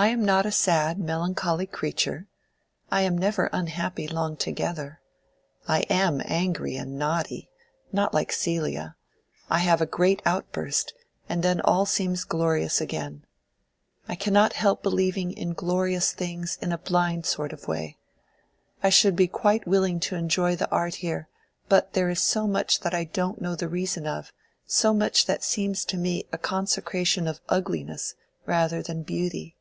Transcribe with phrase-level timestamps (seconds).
[0.00, 2.28] I am not a sad, melancholy creature.
[2.88, 5.00] I am never unhappy long together.
[5.66, 8.94] I am angry and naughty—not like Celia:
[9.50, 10.94] I have a great outburst,
[11.28, 13.24] and then all seems glorious again.
[14.06, 17.98] I cannot help believing in glorious things in a blind sort of way.
[18.84, 21.28] I should be quite willing to enjoy the art here,
[21.68, 25.84] but there is so much that I don't know the reason of—so much that seems
[25.86, 28.14] to me a consecration of ugliness
[28.46, 29.56] rather than beauty.